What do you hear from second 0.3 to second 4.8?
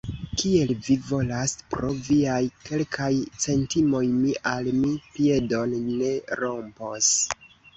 Kiel vi volas; pro viaj kelkaj centimoj mi al